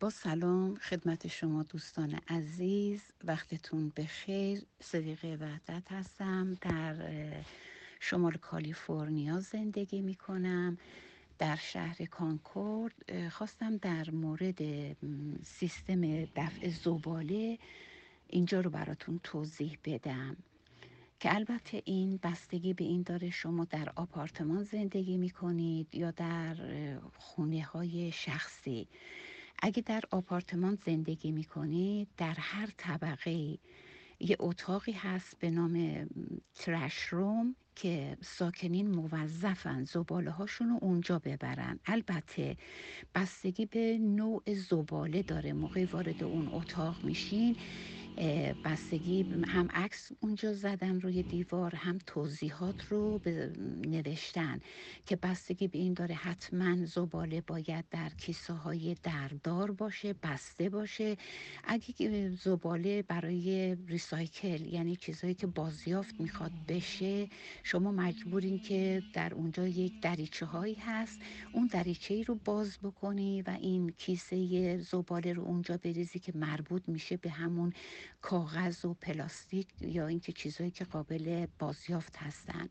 با 0.00 0.10
سلام 0.10 0.74
خدمت 0.74 1.26
شما 1.26 1.62
دوستان 1.62 2.20
عزیز. 2.28 3.02
وقتتون 3.24 3.92
بخیر. 3.96 4.62
صدیقه 4.80 5.38
وحدت 5.40 5.92
هستم. 5.92 6.54
در 6.60 6.96
شمال 8.00 8.32
کالیفرنیا 8.32 9.40
زندگی 9.40 10.00
می 10.00 10.14
کنم 10.14 10.78
در 11.38 11.56
شهر 11.56 12.04
کانکورد 12.04 13.28
خواستم 13.28 13.76
در 13.76 14.10
مورد 14.10 14.62
سیستم 15.44 16.24
دفع 16.24 16.68
زباله 16.68 17.58
اینجا 18.28 18.60
رو 18.60 18.70
براتون 18.70 19.20
توضیح 19.22 19.78
بدم. 19.84 20.36
که 21.20 21.34
البته 21.34 21.82
این 21.84 22.20
بستگی 22.22 22.74
به 22.74 22.84
این 22.84 23.02
داره 23.02 23.30
شما 23.30 23.64
در 23.64 23.92
آپارتمان 23.96 24.62
زندگی 24.62 25.16
می 25.16 25.30
کنید 25.30 25.94
یا 25.94 26.10
در 26.10 26.56
خونه 27.18 27.62
های 27.64 28.12
شخصی. 28.12 28.88
اگه 29.62 29.82
در 29.82 30.02
آپارتمان 30.10 30.78
زندگی 30.86 31.32
می 31.32 31.44
کنید 31.44 32.08
در 32.16 32.34
هر 32.38 32.68
طبقه 32.76 33.58
یه 34.20 34.36
اتاقی 34.38 34.92
هست 34.92 35.38
به 35.38 35.50
نام 35.50 36.06
ترش 36.54 36.98
روم 36.98 37.56
که 37.76 38.16
ساکنین 38.20 38.90
موظفن 38.90 39.84
زباله 39.84 40.30
هاشون 40.30 40.68
رو 40.68 40.78
اونجا 40.80 41.18
ببرن. 41.18 41.78
البته 41.86 42.56
بستگی 43.14 43.66
به 43.66 43.98
نوع 43.98 44.42
زباله 44.54 45.22
داره. 45.22 45.52
موقع 45.52 45.86
وارد 45.92 46.24
اون 46.24 46.48
اتاق 46.52 47.04
میشین 47.04 47.56
بستگی 48.64 49.22
هم 49.46 49.68
عکس 49.74 50.12
اونجا 50.20 50.52
زدن 50.52 51.00
روی 51.00 51.22
دیوار 51.22 51.74
هم 51.74 51.98
توضیحات 52.06 52.84
رو 52.84 53.20
نوشتن 53.86 54.60
که 55.06 55.16
بستگی 55.16 55.68
به 55.68 55.78
این 55.78 55.94
داره 55.94 56.14
حتما 56.14 56.84
زباله 56.84 57.40
باید 57.40 57.84
در 57.90 58.08
کیسه 58.08 58.52
های 58.52 58.96
دردار 59.02 59.70
باشه 59.70 60.12
بسته 60.22 60.68
باشه. 60.68 61.16
اگه 61.64 62.30
زباله 62.30 63.02
برای 63.02 63.76
ریسایکل 63.86 64.66
یعنی 64.66 64.96
چیزهایی 64.96 65.34
که 65.34 65.46
بازیافت 65.46 66.20
می‌خواد 66.20 66.52
بشه 66.68 67.28
شما 67.62 67.92
مجبورین 67.92 68.58
که 68.58 69.02
در 69.12 69.34
اونجا 69.34 69.66
یک 69.66 70.00
دریچه 70.00 70.46
هایی 70.46 70.74
هست 70.74 71.20
اون 71.52 71.66
دریچه 71.66 72.14
ای 72.14 72.24
رو 72.24 72.34
باز 72.44 72.78
بکنی 72.82 73.42
و 73.42 73.56
این 73.60 73.90
کیسه 73.98 74.78
زباله 74.78 75.32
رو 75.32 75.42
اونجا 75.42 75.76
بریزی 75.76 76.18
که 76.18 76.32
مربوط 76.36 76.82
میشه 76.88 77.16
به 77.16 77.30
همون 77.30 77.72
کاغذ 78.20 78.84
و 78.84 78.94
پلاستیک 78.94 79.68
یا 79.80 80.06
اینکه 80.06 80.32
چیزهایی 80.32 80.70
که 80.70 80.84
قابل 80.84 81.46
بازیافت 81.58 82.16
هستن. 82.16 82.68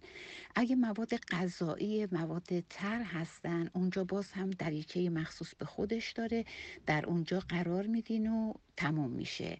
اگه 0.55 0.75
مواد 0.75 1.15
غذایی 1.15 2.07
مواد 2.11 2.59
تر 2.69 3.03
هستن 3.03 3.69
اونجا 3.73 4.03
باز 4.03 4.31
هم 4.31 4.49
دریچه 4.49 5.09
مخصوص 5.09 5.55
به 5.55 5.65
خودش 5.65 6.11
داره. 6.11 6.45
در 6.85 7.05
اونجا 7.05 7.39
قرار 7.39 7.87
میدین 7.87 8.31
و 8.31 8.53
تمام 8.77 9.11
میشه. 9.11 9.59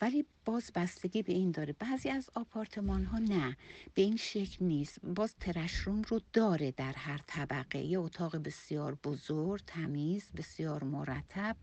ولی 0.00 0.26
باز 0.44 0.70
بستگی 0.74 1.22
به 1.22 1.32
این 1.32 1.50
داره. 1.50 1.72
بعضی 1.72 2.08
از 2.08 2.30
آپارتمان 2.34 3.04
ها 3.04 3.18
نه 3.18 3.56
به 3.94 4.02
این 4.02 4.16
شکل 4.16 4.64
نیست. 4.64 5.00
باز 5.04 5.34
ترشروم 5.36 6.02
رو 6.02 6.20
داره 6.32 6.70
در 6.70 6.92
هر 6.92 7.20
طبقه. 7.26 7.78
یه 7.78 7.98
اتاق 7.98 8.36
بسیار 8.36 8.94
بزرگ 8.94 9.62
تمیز 9.66 10.30
بسیار 10.36 10.84
مرتب. 10.84 11.56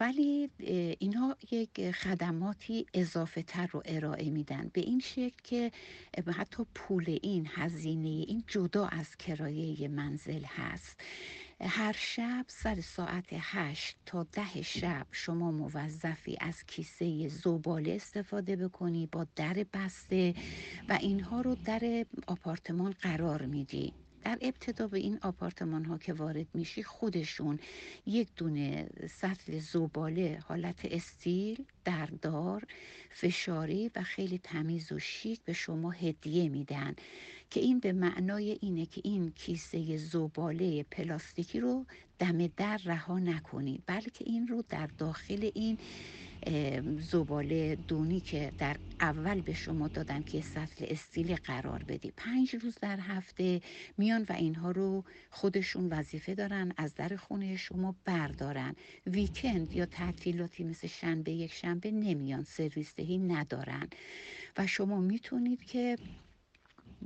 ولی 0.00 0.50
اینها 0.98 1.36
یک 1.50 1.90
خدماتی 1.90 2.86
اضافه 2.94 3.42
تر 3.42 3.66
رو 3.66 3.82
ارائه 3.84 4.30
میدن. 4.30 4.70
به 4.72 4.80
این 4.80 5.00
شکل 5.00 5.36
که 5.44 5.72
حتی 6.36 6.66
پول 6.74 7.18
این 7.22 7.48
هزینه 7.54 8.08
این 8.08 8.44
جدا 8.46 8.86
از 8.86 9.16
کرایه 9.16 9.88
منزل 9.88 10.44
هست. 10.44 11.00
هر 11.60 11.92
شب 11.92 12.44
سر 12.48 12.80
ساعت 12.80 13.26
هشت 13.32 13.96
تا 14.06 14.26
ده 14.32 14.62
شب 14.62 15.06
شما 15.10 15.50
موظفی 15.50 16.36
از 16.40 16.64
کیسه 16.66 17.28
زباله 17.28 17.92
استفاده 17.92 18.56
بکنی 18.56 19.06
با 19.12 19.26
در 19.36 19.66
بسته 19.72 20.34
و 20.88 20.98
اینها 21.00 21.40
رو 21.40 21.56
در 21.64 22.06
آپارتمان 22.26 22.94
قرار 23.02 23.42
میدی. 23.42 23.92
در 24.24 24.38
ابتدا 24.40 24.88
به 24.88 24.98
این 24.98 25.18
آپارتمان 25.22 25.84
ها 25.84 25.98
که 25.98 26.12
وارد 26.12 26.46
میشی 26.54 26.82
خودشون 26.82 27.58
یک 28.06 28.28
دونه 28.36 28.88
سطل 29.10 29.58
زباله 29.58 30.38
حالت 30.48 30.80
استیل 30.84 31.64
دردار 31.84 32.62
فشاری 33.10 33.90
و 33.96 34.02
خیلی 34.02 34.38
تمیز 34.38 34.92
و 34.92 34.98
شیک 34.98 35.40
به 35.44 35.52
شما 35.52 35.90
هدیه 35.90 36.48
میدن. 36.48 36.94
که 37.50 37.60
این 37.60 37.80
به 37.80 37.92
معنای 37.92 38.58
اینه 38.60 38.86
که 38.86 39.00
این 39.04 39.30
کیسه 39.30 39.96
زباله 39.96 40.82
پلاستیکی 40.82 41.60
رو 41.60 41.86
دم 42.18 42.46
در 42.46 42.80
رها 42.84 43.18
نکنید. 43.18 43.82
بلکه 43.86 44.24
این 44.26 44.48
رو 44.48 44.64
در 44.68 44.86
داخل 44.86 45.50
این 45.54 45.78
زباله 47.00 47.76
دونی 47.76 48.20
که 48.20 48.52
در 48.58 48.76
اول 49.00 49.40
به 49.40 49.54
شما 49.54 49.88
دادم 49.88 50.22
که 50.22 50.40
سطل 50.40 50.84
استیلی 50.88 51.36
قرار 51.36 51.82
بدی. 51.82 52.12
پنج 52.16 52.54
روز 52.54 52.74
در 52.80 53.00
هفته 53.00 53.60
میان 53.98 54.26
و 54.28 54.32
اینها 54.32 54.70
رو 54.70 55.04
خودشون 55.30 55.88
وظیفه 55.88 56.34
دارن 56.34 56.72
از 56.76 56.94
در 56.94 57.16
خونه 57.16 57.56
شما 57.56 57.94
بردارن. 58.04 58.74
ویکند 59.06 59.72
یا 59.72 59.86
تعطیلاتی 59.86 60.64
مثل 60.64 60.86
شنبه 60.86 61.32
یک 61.32 61.52
شنبه 61.52 61.90
نمیان 61.90 62.42
سرویس 62.42 62.94
دهی 62.94 63.18
ندارن. 63.18 63.88
و 64.58 64.66
شما 64.66 65.00
می‌تونید 65.00 65.64
که 65.64 65.96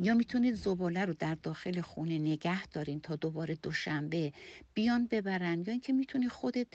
یا 0.00 0.14
می‌تونید 0.14 0.54
زباله 0.54 1.04
رو 1.04 1.14
در 1.14 1.34
داخل 1.34 1.80
خونه 1.80 2.18
نگه 2.18 2.66
دارین 2.66 3.00
تا 3.00 3.16
دوباره 3.16 3.54
دوشنبه 3.54 4.32
بیان 4.74 5.06
ببرن؟ 5.06 5.60
یا 5.66 5.72
اینکه 5.72 5.92
می‌تونی 5.92 6.28
خودت 6.28 6.66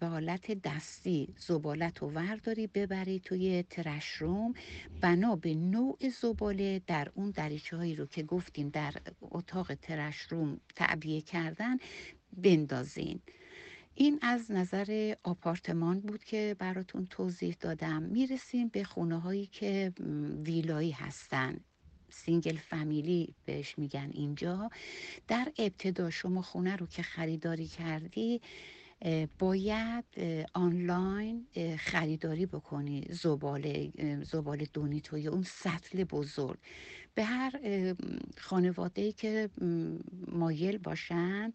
به 0.00 0.06
حالت 0.06 0.62
دستی 0.62 1.34
زبالت 1.38 1.98
رو 1.98 2.10
ورداری 2.10 2.66
ببری 2.66 3.20
توی 3.20 3.64
ترشروم 3.70 4.54
بنا 5.00 5.36
به 5.36 5.54
نوع 5.54 5.98
زباله 6.20 6.82
در 6.86 7.08
اون 7.14 7.30
دریچه 7.30 7.76
هایی 7.76 7.94
رو 7.96 8.06
که 8.06 8.22
گفتیم 8.22 8.68
در 8.68 8.94
اتاق 9.20 9.74
ترشروم 9.74 10.60
تعبیه 10.76 11.20
کردن 11.20 11.76
بندازین. 12.36 13.20
این 13.94 14.18
از 14.22 14.50
نظر 14.50 15.14
آپارتمان 15.24 16.00
بود 16.00 16.24
که 16.24 16.56
براتون 16.58 17.06
توضیح 17.06 17.56
دادم. 17.60 18.02
می‌رسیم 18.02 18.68
به 18.68 18.84
خونه 18.84 19.20
هایی 19.20 19.46
که 19.46 19.92
ویلایی 20.44 20.90
هستن. 20.90 21.60
single 22.14 22.56
family 22.56 23.34
بهش 23.44 23.78
میگن 23.78 24.10
اینجا. 24.12 24.70
در 25.28 25.52
ابتدا 25.58 26.10
شما 26.10 26.42
خونه 26.42 26.76
رو 26.76 26.86
که 26.86 27.02
خریداری 27.02 27.66
کردی 27.66 28.40
باید 29.38 30.04
آنلاین 30.54 31.46
خریداری 31.78 32.46
بکنی. 32.46 33.06
زباله 33.10 33.92
زباله 34.22 34.66
دونی 34.72 35.03
توی 35.03 35.26
اون 35.26 35.42
سطل 35.42 36.04
بزرگ. 36.04 36.58
به 37.14 37.24
هر 37.24 37.52
خانواده 38.38 39.12
که 39.12 39.50
مایل 40.26 40.78
باشن 40.78 41.52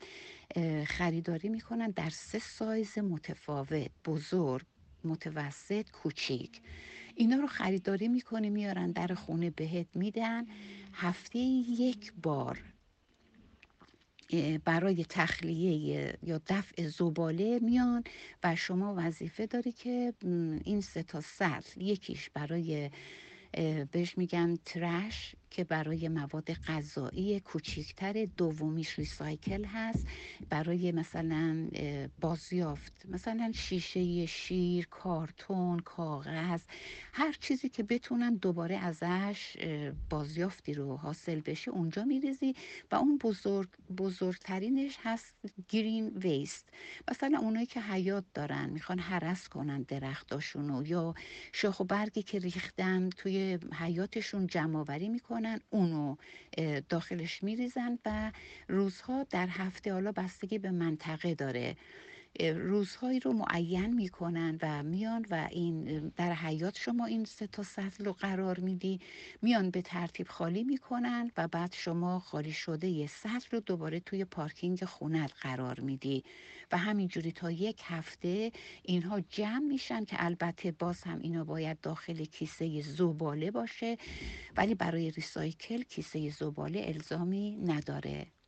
خریداری 0.86 1.50
می‌کنن 1.50 1.90
در 1.92 2.09
سه 2.09 2.40
سایز 2.40 2.98
متفاوت 2.98 3.92
بزرگ 4.06 4.66
متوسط 5.03 5.92
کوچیک. 5.92 6.62
اینا 7.19 7.35
رو 7.35 7.47
خریداری 7.47 8.07
می‌کنی 8.07 8.50
میارن 8.50 8.91
در 8.91 9.13
خونه 9.13 9.50
بهت 9.50 9.88
میدن. 9.96 10.46
هفته 10.94 11.40
یک 11.40 12.13
بار 12.24 12.63
برای 14.66 15.06
تخلیه 15.09 16.18
یا 16.24 16.41
دفع 16.47 16.88
زباله 16.88 17.59
میان 17.59 18.03
و 18.44 18.56
شما 18.56 18.96
وظیفه 18.97 19.46
داری 19.46 19.72
که 19.72 20.13
این 20.66 20.81
سه 20.81 21.03
تا 21.03 21.22
سطل 21.22 21.81
یکیش 21.81 22.30
برای 22.30 22.90
بهش 23.92 24.18
میگن 24.18 24.56
ترش 24.66 25.36
که 25.52 25.64
برای 25.64 26.08
مواد 26.10 26.54
غذایی 26.54 27.40
کوچیکتر 27.40 28.26
دومیش 28.38 29.00
ریسایکل 29.00 29.66
هست. 29.66 30.07
برای 30.50 30.92
مثلا 30.92 31.68
بازیافت 32.22 32.94
مثلا 33.06 33.51
شیشه 33.56 34.25
شیر 34.25 34.88
کارتون 34.88 35.80
کاغذ 35.80 36.62
هر 37.13 37.36
چیزی 37.40 37.69
که 37.69 37.84
بتونن 37.84 38.36
دوباره 38.36 38.78
ازش 38.78 39.57
بازیافتی 40.10 40.74
رو 40.74 40.98
حاصل 40.98 41.40
بشه 41.40 41.72
اونجا 41.72 42.04
میریزی 42.04 42.56
و 42.92 42.96
اون 42.96 43.18
بزرگ 43.18 43.69
بزرگترینش 43.98 44.98
هست 45.04 45.34
گرین 45.69 46.07
ویست. 46.07 46.69
مثلا 47.12 47.40
اونایی 47.40 47.66
که 47.66 47.81
حیات 47.81 48.24
دارن 48.34 48.69
می‌خوان 48.69 49.00
حرس 49.00 49.50
کنن 49.50 49.81
درختاشونو 49.81 50.88
یا 50.88 51.13
شاخ 51.54 51.80
و 51.80 51.84
برگی 51.84 52.24
که 52.24 52.40
ریختن 52.40 53.10
توی 53.10 53.38
حیاتشون 53.74 54.47
جمع 54.47 54.80
آوری 54.80 55.09
می‌کنن 55.09 55.59
اونو 55.69 56.15
داخلش 56.89 57.44
میریزن 57.44 58.00
و 58.06 58.31
روزها 58.68 59.25
در 59.30 59.47
هفته 59.47 59.94
حالا 59.94 60.12
بستگی 60.12 60.57
به 60.57 60.71
منطقه 60.71 61.36
داره. 61.36 61.75
روزهایی 62.40 63.20
رو 63.20 63.34
معین 63.34 63.94
می‌کنن 63.94 64.60
و 64.62 64.84
میان 64.84 65.26
و 65.30 65.48
این 65.52 66.08
در 66.16 66.34
حیات 66.34 66.78
شما 66.78 67.06
این 67.06 67.26
سه 67.26 67.48
تا 67.48 67.64
سطل 67.64 68.06
رو 68.06 68.14
قرار 68.14 68.60
میدی 68.60 69.00
میان 69.42 69.70
به 69.72 69.81
ترتیب 69.81 70.28
خالی 70.28 70.64
می‌کنن 70.64 71.31
و 71.38 71.48
بعد 71.48 71.74
شما 71.74 72.20
خالی 72.20 72.52
شده 72.52 72.88
یه 72.88 73.08
سطل 73.08 73.48
رو 73.52 73.60
دوباره 73.60 74.00
توی 74.00 74.26
پارکینگ 74.26 74.86
خونت 74.86 75.34
قرار 75.42 75.80
میدی. 75.80 76.24
و 76.72 76.78
همینجوری 76.78 77.31
تا 77.31 77.52
یک 77.52 77.81
هفته 77.86 78.52
اینها 78.84 79.22
جمع 79.22 79.66
میشن 79.68 80.06
که 80.06 80.16
البته 80.20 80.72
باز 80.72 81.04
هم 81.04 81.20
اینا 81.20 81.44
باید 81.44 81.82
داخل 81.82 82.25
کیسه 82.25 82.82
زباله 82.82 83.52
باشه 83.52 83.98
ولی 84.58 84.75
برای 84.75 85.12
ریسایکل 85.12 85.82
کیسه 85.82 86.30
زباله 86.30 86.84
الزامی 86.88 87.58
نداره. 87.58 88.32